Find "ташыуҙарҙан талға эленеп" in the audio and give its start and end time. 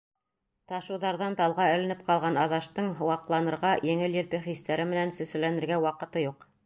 0.69-2.01